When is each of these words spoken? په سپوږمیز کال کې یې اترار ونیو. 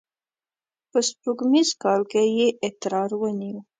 په 0.91 0.99
سپوږمیز 1.07 1.69
کال 1.83 2.01
کې 2.11 2.21
یې 2.37 2.47
اترار 2.65 3.11
ونیو. 3.19 3.57